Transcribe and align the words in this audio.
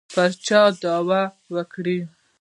پر 0.13 0.29
چا 0.45 0.61
دعوه 0.81 1.21
وکړي. 1.55 1.99